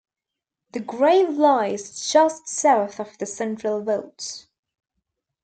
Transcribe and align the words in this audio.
The 0.71 0.79
grave 0.79 1.37
lies 1.37 2.09
just 2.11 2.47
south 2.47 2.99
of 2.99 3.19
the 3.19 3.27
central 3.27 3.83
vaults. 3.83 4.47